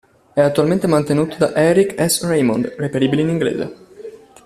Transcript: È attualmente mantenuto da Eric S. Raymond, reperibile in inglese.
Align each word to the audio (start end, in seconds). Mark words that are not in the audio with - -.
È 0.33 0.41
attualmente 0.41 0.87
mantenuto 0.87 1.35
da 1.37 1.53
Eric 1.53 1.93
S. 2.09 2.25
Raymond, 2.25 2.73
reperibile 2.75 3.21
in 3.21 3.29
inglese. 3.29 3.75